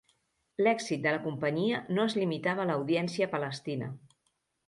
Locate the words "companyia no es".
1.25-2.17